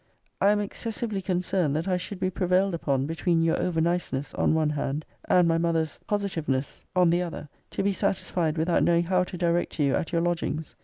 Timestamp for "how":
9.03-9.23